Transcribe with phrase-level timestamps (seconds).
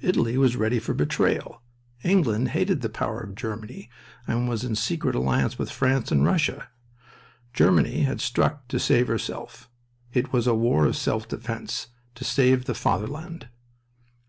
[0.00, 1.60] Italy was ready for betrayal.
[2.04, 3.90] England hated the power of Germany
[4.24, 6.68] and was in secret alliance with France and Russia.
[7.52, 9.68] Germany had struck to save herself.
[10.12, 13.48] "It was a war of self defense, to save the Fatherland."